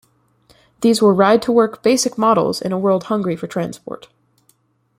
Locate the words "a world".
2.71-3.03